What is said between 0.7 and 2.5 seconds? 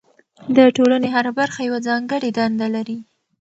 ټولنې هره برخه یوه ځانګړې